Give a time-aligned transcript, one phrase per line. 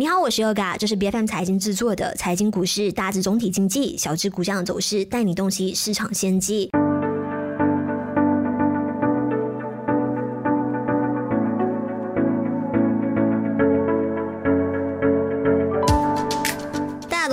[0.00, 6.70] 你好，我是 Yoga，这是 B F M 财经制作的财经股市大致总体经济，小至股价的走势，带你洞悉市场先机。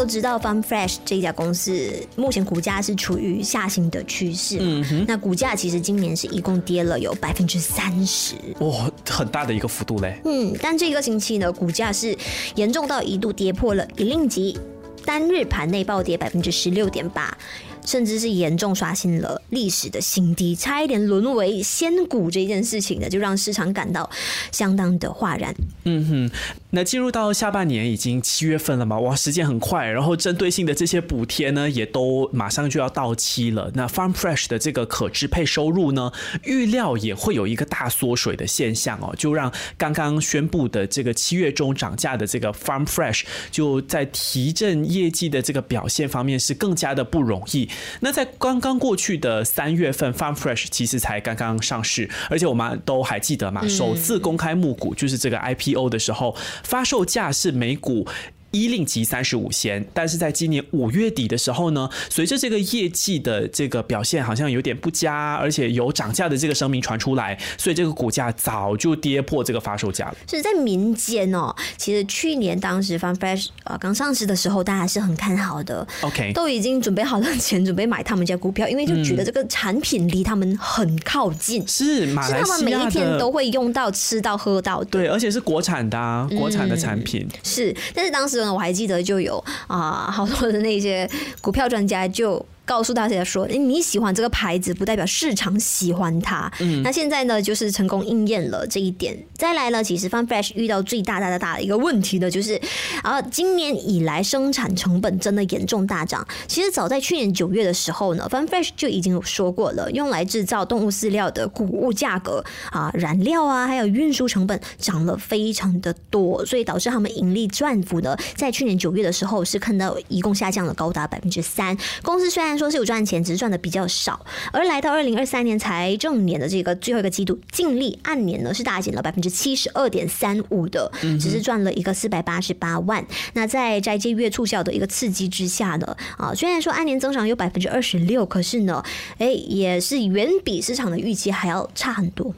[0.07, 8.35] 知道 Fun Fresh 这一家公司目前股价是处于下行的趋势嘛，那股价其实今年是一共跌了有百分之三十。
[8.59, 10.19] 哇，很大的一个幅度嘞。
[10.25, 12.17] 嗯，但这个星期呢，股价是
[12.55, 14.57] 严重到一度跌破了一令级，
[15.05, 17.37] 单日盘内暴跌百分之十六点八，
[17.87, 24.07] 甚至是严重刷新了历史的新低，差一点沦为仙股这件事情呢，就让市场感到
[24.51, 25.55] 相当的哗然。
[25.85, 26.31] 嗯哼，
[26.71, 33.71] 那进入到下半年已经七月份了嘛，哇，时间很快，然后针对性的这些补贴呢，也都马上就要到期了。
[33.73, 36.11] 那 Farm Fresh 的这个可支配收入呢，
[36.43, 47.69] 预料也会有一个大缩水的现象哦，就让刚刚宣布的这个七月中涨价的这个 Farm Fresh 就在提振业绩的这个表现方面是更加的不容易。
[48.01, 55.87] 那在刚刚过去的三月份，Farm Fresh 其实才刚刚上市，而且我们都还记得嘛，首次公开募股就是这个 IPO。
[55.87, 58.05] 的时候，发售价是每股。
[58.51, 70.15] 一令吉三十五仙，但是在今年五月底的时候呢，随着这个业绩的这个表现好像有点不佳，而且有涨价的这个声明传出来，所以这个股价早就跌破这个发售价了。
[70.29, 87.27] 是在民间哦，其实去年当时 Fun Fresh 呃刚上市的时候，大家是很看好的，OK，都已经准备好了钱，准备买他们家股票，因为就觉得这个产品离他们很靠近，是马来西亚他们每一天都会用到、吃到、喝到的，对，而且是国产的，啊，国产的产品。
[87.43, 91.09] 是，但是当时呢，我还记得就有啊，好多的那些
[91.41, 92.45] 股票专家就。
[92.67, 96.51] 告诉大家说，你喜欢这个牌子，不代表市场喜欢它。
[96.59, 99.17] 嗯，那现在呢，就是成功应验了这一点。
[99.35, 102.59] 再来呢，其实 Fun Fresh 遇到最大大的大的一个问题呢，就是
[103.01, 106.27] 啊，今年以来生产成本真的严重大涨。
[106.45, 121.77] 其实早在去年九月的时候呢，Fun Fresh 就已经有说过了，用来制造动物饲料的谷物价格啊、燃料啊，还有运输成本涨了非常的多，所以导致他们盈利赚幅呢，在去年九月的时候是看到一共下降了高达百分之三。
[122.03, 124.25] 公司虽然说是有赚钱，只是赚的比较少。
[124.51, 133.05] 而来到二零二三年财政年的这个最后一个季度，净利按年呢是大减了百分之七十二点三五的，只是赚了一个四百八十八万。
[133.33, 138.83] 那在斋戒月促销的一个刺激之下呢，啊，虽然说按年增长有百分之二十六，可是呢，
[139.17, 142.33] 哎，也是远比市场的预期还要差很多。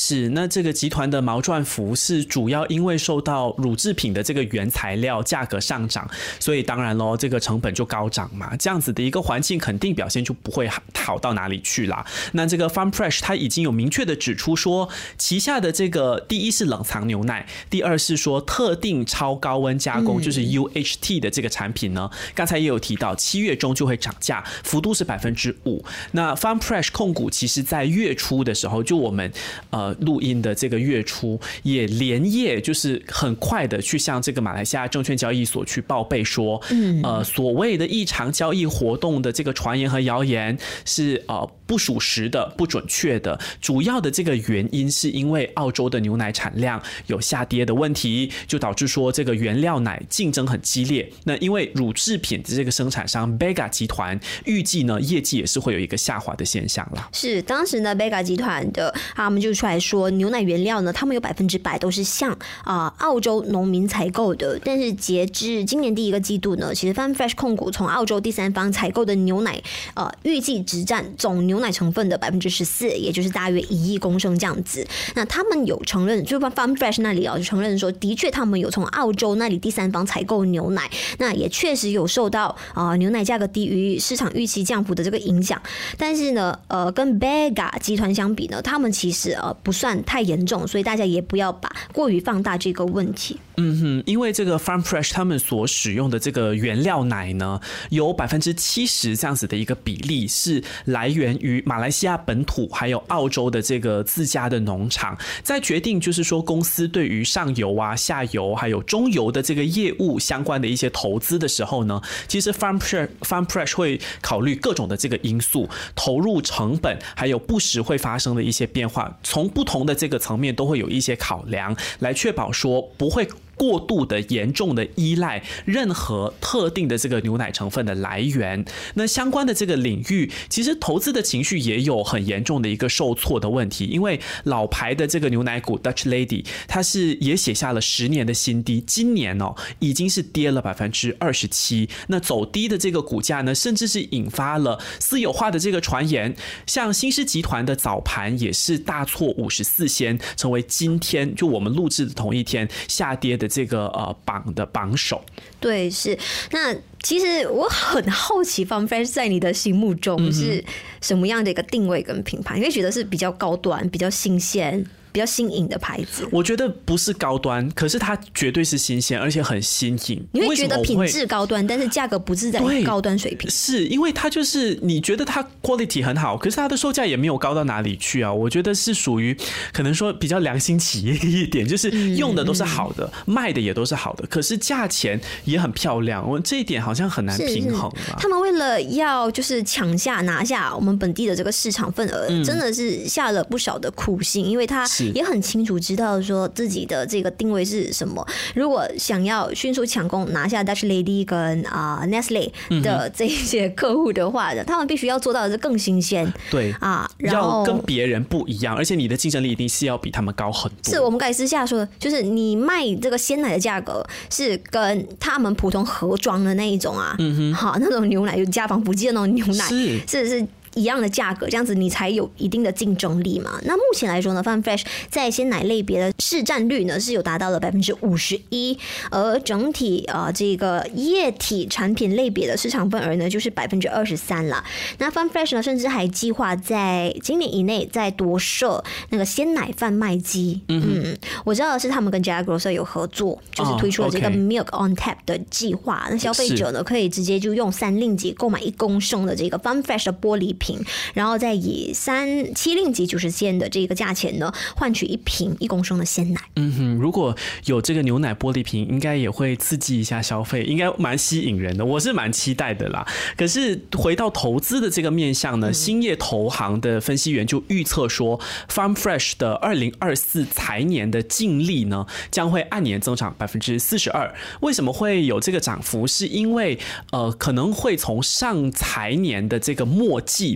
[0.00, 8.54] 是，那这个集团的毛赚幅是主要因为受到乳制品的这个原材料价格上涨，所以当然喽，这个成本就高涨嘛。
[8.56, 12.06] 这样子的一个环境，肯定表现就不会好到哪里去啦。
[12.34, 14.88] 那这个 Farm Fresh 它已经有明确的指出说，
[15.18, 25.84] 旗下的这个第一是冷藏牛奶，第二是说特定超高温加工，就是 UHT 的这个产品呢，刚才也有提到，七月中就会涨价，幅度是百分之五。
[26.12, 29.32] 那 Farm Fresh 控股其实在月初的时候，就我们
[29.70, 29.87] 呃。
[30.00, 36.60] 录音的这个月初，也连夜就是很快的去向这个马来西亚证券交易所去报备说，
[37.02, 43.38] 呃，所谓的异常交易活动的这个传言和谣言是呃不属实的、不准确的。
[43.60, 51.10] 主要的这个原因是因为澳洲的牛奶产量有下跌的问题，就导致说这个原料奶竞争很激烈。
[51.24, 57.08] 那因为乳制品的这个生产商 Bega 集团预计呢，业绩也是会有一个下滑的现象了。
[57.12, 59.78] 是当时呢，Bega 集团的他们就出来。
[59.88, 64.60] 说牛奶原料呢，他们有百分之百都是向啊澳洲农民采购的。
[64.62, 69.62] 但是截至今年第一个季度呢，其实 Fun Fresh 控股从澳洲第三方采购的牛奶，
[69.94, 74.84] 呃，预计只占总牛奶成分的百分之十四，也就是大约一亿公升这样子。
[75.14, 85.62] 那他们有承认，就 Fun Fresh 那里啊，就承认说，的确他们有从澳洲那里第三方采购牛奶，那也确实有受到啊牛奶价格低于市场预期降幅的这个影响。
[85.96, 89.56] 但是呢，呃，跟 Bega 集团相比呢，他们其实呃。
[89.62, 93.38] 不算太严重，所以大家也不要把过于放大这个问题。
[93.60, 97.60] 嗯哼，因为这个 Farm Fresh 他们所使用的这个原料奶呢，
[97.90, 105.18] 有百分之七十这样子的一个比例是来源于马来西亚本土，还有澳洲的这个自家的农场。
[105.42, 123.28] 在决定就是说公司对于上游啊、下游还有中游的这个业务相关的一些投资的时候呢，其实 Farm Fresh Farm Fresh 会考虑各种的这个因素，投入成本还有不时会发生的一些变化，从不同的这个层面都会有一些考量，来确保说不会。
[123.58, 128.64] 过度的严重的依赖任何特定的这个牛奶成分的来源。
[128.94, 141.88] 那相关的这个领域，其实投资的情绪也有很严重的一个受挫的问题，因为老牌的这个牛奶股 Dutch Lady，它是也写下了十年的新低，今年哦已经是跌了百分之二十七。
[142.08, 146.36] 那走低的这个股价呢，甚至是引发了私有化的这个传言。
[146.66, 155.24] 像新狮集团的早盘也是大挫五十四仙，成为今天就我们录制的同一天下跌的这个呃榜的榜首。
[155.58, 156.16] 对，是
[156.52, 160.64] 那其实我很好奇，Farm Fresh 在你的心目中是
[161.00, 162.56] 什么样的一个定位跟品牌？
[162.56, 164.84] 因为觉得是比较高端、比较新鲜。
[165.12, 170.26] 比较新颖的牌子，我觉得不是高端，可是它绝对是新鲜，而且很新颖。
[170.32, 173.50] 你会觉得品质高端，但是价格不是在高端水平。
[173.50, 178.32] 是因为它就是你觉得它 quality 很好，可是它的售价也没有高到哪里去啊。
[178.32, 179.36] 我觉得是属于
[179.72, 186.28] 可能说比较良心企业一点， 就是用的都是好的，卖的也都是好的，可是价钱也很漂亮。
[186.28, 194.86] 我这一点好像很难平衡他们为了要就是抢下拿下我们本地的这个市场份额，真的是下了不少的苦心，因为它。
[195.06, 198.26] 也很清楚知道说自己的这个定位是什么。
[198.54, 202.50] 如果想要迅速抢攻拿下 Dutch Lady 跟啊 Nestle
[202.82, 206.32] 的这些客户的话，他们必须要做到的是更新鲜。
[206.50, 210.92] 对啊，要跟别人不一样，而且你的竞争力一定是要比他们高很多。
[210.92, 219.64] 是我们该私下说，就是你卖这个鲜奶的价格是跟他们普通盒装的那一种啊，嗯哼，好那种牛奶就家防不剂的那种牛奶，
[220.06, 220.46] 是是。
[220.78, 223.58] 一样的价格，这样子你才有一定的竞争力嘛？
[223.64, 228.78] 那目前来说呢，Fun Fresh 在鲜奶类别的市占率呢是有达到了百分之五十一，
[229.10, 234.62] 而整体啊这个液体产品类别的市场份额呢就是百分之二十三了。
[234.98, 240.60] 那 Fun Fresh 呢甚至还计划在今年以内再多设那个鲜奶贩卖机。
[240.68, 246.06] 嗯，我知道的是他们跟 Jack Grocer 有合作，就是推出了这个 Milk on Tap 的计划。
[246.10, 250.67] 那消费者呢可以直接就用三令吉购买一公升的这个 Fun Fresh 的玻璃瓶。
[251.14, 256.40] 然后再以三七令吉九十仙的这个价钱呢，换取一瓶一公升的鲜奶。
[256.56, 261.84] 嗯哼，如果有这个牛奶玻璃瓶，应该也会刺激一下消费，应该蛮吸引人的。
[261.84, 263.06] 我是蛮期待的啦。
[263.36, 274.34] 可是回到投资的这个面向呢，兴业投行的分析员就预测说，Farm Fresh 的二零二四财年的净利呢，将会按年增长百分之四十二。
[274.60, 276.06] 为什么会有这个涨幅？
[276.06, 276.78] 是因为
[277.12, 280.47] 呃，可能会从上财年的这个末季。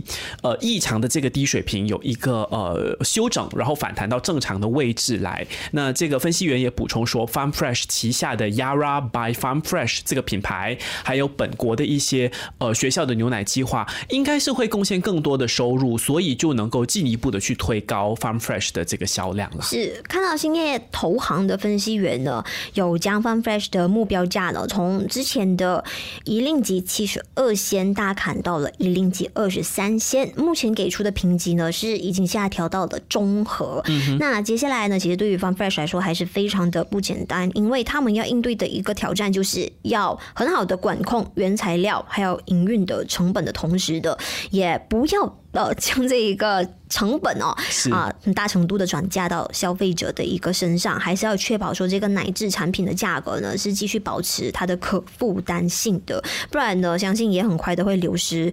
[0.42, 5.44] 呃，异常的这个低水平有一个呃修整，然后反弹到正常的位置来。
[5.72, 19.62] 那这个分析员也补充说，Farm Fresh 旗下的 Yara by Farm Fresh 这个品牌，还有本国的一些呃学校的牛奶计划，应该是会贡献更多的收入，所以就能够进一步的去推高 Farm Fresh 的这个销量了。
[19.62, 25.84] 是看到兴业投行的分析员呢，有将 Farm Fresh 的目标价呢，从之前的
[26.24, 29.81] 一令吉七十二仙大砍到了一令吉二十三。
[29.98, 33.82] 先目前给出的评级呢是已经下调到了中和。
[34.18, 44.18] 那接下来呢，其实对于 Fun Fresh 来说还是非常的不简单，因为他们要应对的一个挑战就是要很好的管控原材料还有营运的成本的同时的，
[44.50, 45.38] 也不要。
[45.52, 47.54] 呃，将这一个成本哦，
[47.90, 58.50] 啊，很大程度的转嫁到消费者的一个身上，还是要确保说这个奶制产品的价格呢是继续保持它的可负担性的，不然呢，相信也很快的会流失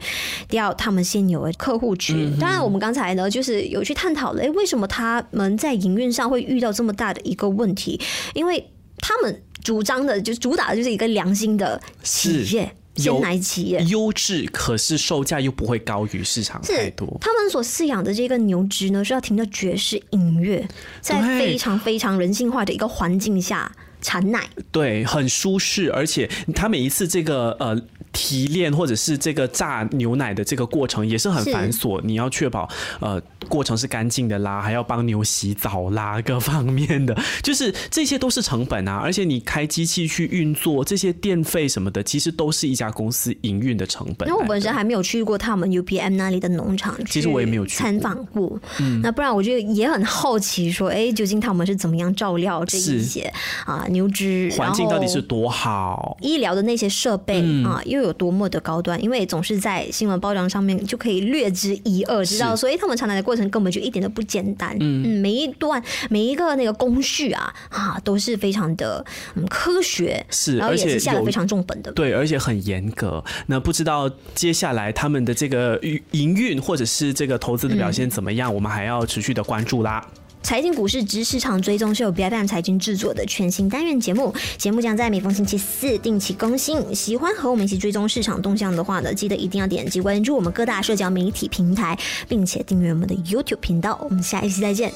[0.50, 2.38] 掉他们现有的客户群。
[2.38, 8.00] 当然，我们刚才呢就是有去探讨了，哎，为什么他们在营运上会遇到这么大的一个问题？
[8.34, 12.76] 因为他们主张的就主打的就是一个良心的企业。
[13.00, 17.18] 鲜奶企业优质，可是售价又不会高于市场太多。
[17.22, 20.68] 他们所饲养的这个牛只呢，是要听着爵士音乐，
[21.02, 24.48] 在非常非常人性化的一个环境下产奶。
[24.72, 27.82] 对，很舒适，而且他每一次这个呃。
[28.12, 32.68] 提炼或者是这个榨牛奶的这个过程也是很繁琐，你要确保
[33.00, 38.98] 呃过程是干净的啦，还要帮牛洗澡啦，各方面的，就是这些都是成本啊。
[39.04, 44.28] 而且你开机器去运作这些电费什么的，其实都是一家公司营运的成本。
[44.28, 48.60] 因为我本身还没有去过他们 UPM 那里的农场，其实我也没有去参访过。
[48.80, 53.32] 嗯，那不然我就也很好奇，说哎，究竟他们是怎么样照料这一些
[53.66, 58.10] 啊牛只，环境到底是多好，医疗的那些设备啊又。
[58.10, 64.76] 有多么的高端，因为总是在新闻报章上面就可以略知一二，知道，所以他们产奶的过程根本就一点都不简单。
[64.80, 65.80] 嗯，每一段
[66.10, 73.24] 每一个那个工序啊啊都是非常的嗯科学，是，而且是下了非常重本的，对，而且很严格。
[73.46, 75.80] 那不知道接下来他们的这个
[76.12, 80.04] 营运或者是这个投资的表现怎么样，我们还要持续的关注啦。
[80.42, 86.96] 财经股市之市场追踪是由 B F M 财经制作的全新单元节目，节目将在每逢星期四定期更新。
[86.96, 94.00] 喜欢和我们一起追踪市场动向的话呢，记得一定要点击关注我们各大社交媒体平台，并且订阅我们的 YouTube 频道。
[94.04, 94.92] 我们下一期再见。